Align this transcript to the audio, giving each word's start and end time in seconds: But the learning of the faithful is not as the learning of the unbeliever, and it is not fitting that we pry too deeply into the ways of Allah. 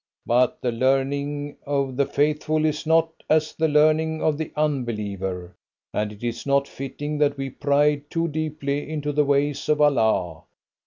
But 0.25 0.59
the 0.61 0.71
learning 0.71 1.57
of 1.63 1.95
the 1.95 2.07
faithful 2.07 2.65
is 2.65 2.87
not 2.87 3.11
as 3.29 3.53
the 3.53 3.67
learning 3.67 4.19
of 4.23 4.35
the 4.35 4.51
unbeliever, 4.55 5.55
and 5.93 6.11
it 6.11 6.23
is 6.23 6.43
not 6.43 6.67
fitting 6.67 7.19
that 7.19 7.37
we 7.37 7.51
pry 7.51 8.01
too 8.09 8.27
deeply 8.27 8.89
into 8.89 9.11
the 9.11 9.25
ways 9.25 9.69
of 9.69 9.79
Allah. 9.79 10.41